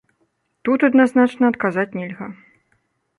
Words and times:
Тут 0.69 0.85
адназначна 0.87 1.43
адказаць 1.53 1.95
нельга. 1.99 2.27